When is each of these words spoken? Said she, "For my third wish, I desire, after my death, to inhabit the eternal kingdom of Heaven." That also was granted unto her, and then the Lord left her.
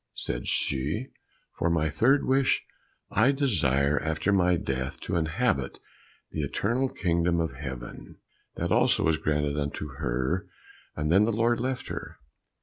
Said 0.15 0.47
she, 0.47 1.09
"For 1.59 1.69
my 1.69 1.87
third 1.91 2.25
wish, 2.25 2.65
I 3.11 3.31
desire, 3.31 4.01
after 4.01 4.33
my 4.33 4.57
death, 4.57 4.99
to 5.01 5.15
inhabit 5.15 5.79
the 6.31 6.41
eternal 6.41 6.89
kingdom 6.89 7.39
of 7.39 7.53
Heaven." 7.53 8.15
That 8.55 8.71
also 8.71 9.03
was 9.03 9.17
granted 9.17 9.59
unto 9.59 9.89
her, 9.99 10.47
and 10.95 11.11
then 11.11 11.25
the 11.25 11.31
Lord 11.31 11.59
left 11.59 11.89
her. 11.89 12.15